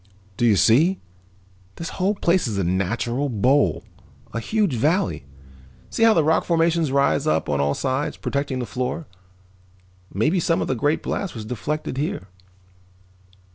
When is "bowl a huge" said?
3.29-4.73